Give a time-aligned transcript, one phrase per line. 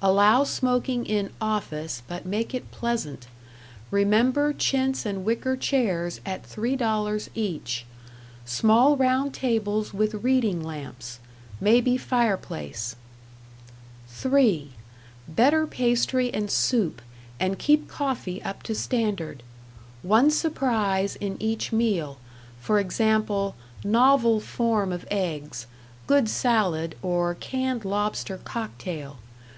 [0.00, 3.26] Allow smoking in 'office,' but make it pleasant.
[3.90, 4.54] Rem.
[4.56, 7.84] chintz and wicker chairs at $3 each.
[8.46, 11.18] Small round tables with reading lamps.
[11.60, 12.96] Maybe fireplace.
[14.08, 14.70] "(3)
[15.28, 17.02] Better pastry and soup
[17.38, 19.42] and keep coffee up to standard.
[20.00, 22.16] One surprise in each meal
[22.58, 23.54] for example,
[23.84, 25.66] novel form of eggs,
[26.06, 29.18] good salad, or canned lobster cocktail.